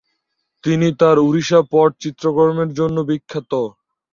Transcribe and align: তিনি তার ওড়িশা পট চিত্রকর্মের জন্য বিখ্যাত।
তিনি 0.63 0.87
তার 0.99 1.17
ওড়িশা 1.21 1.59
পট 1.71 1.89
চিত্রকর্মের 2.03 2.69
জন্য 2.79 2.97
বিখ্যাত। 3.09 3.51